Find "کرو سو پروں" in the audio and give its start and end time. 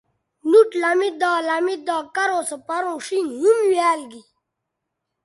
2.15-2.97